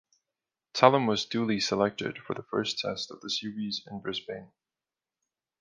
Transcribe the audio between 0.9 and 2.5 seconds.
was duly selected for the